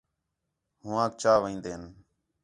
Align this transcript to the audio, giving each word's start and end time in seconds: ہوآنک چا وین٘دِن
ہوآنک 0.83 1.11
چا 1.21 1.33
وین٘دِن 1.41 1.81